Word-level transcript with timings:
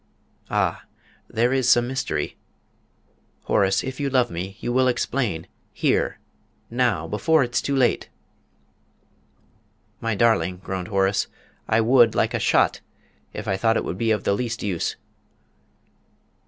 "Ah, 0.49 0.85
there 1.29 1.53
is 1.53 1.69
some 1.69 1.87
mystery! 1.87 2.35
Horace, 3.43 3.83
if 3.83 3.99
you 3.99 4.09
love 4.09 4.31
me, 4.31 4.57
you 4.59 4.73
will 4.73 4.87
explain 4.87 5.45
here, 5.73 6.17
now, 6.71 7.07
before 7.07 7.43
it's 7.43 7.61
too 7.61 7.75
late!" 7.75 8.09
"My 9.99 10.15
darling," 10.15 10.57
groaned 10.57 10.87
Horace, 10.87 11.27
"I 11.67 11.81
would, 11.81 12.15
like 12.15 12.33
a 12.33 12.39
shot, 12.39 12.81
if 13.31 13.47
I 13.47 13.57
thought 13.57 13.77
it 13.77 13.85
would 13.85 13.99
be 13.99 14.09
of 14.09 14.23
the 14.23 14.33
least 14.33 14.63
use!" 14.63 14.95